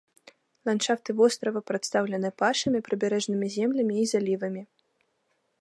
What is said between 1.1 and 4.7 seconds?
вострава прадстаўлены пашамі, прыбярэжнымі землямі і залівамі.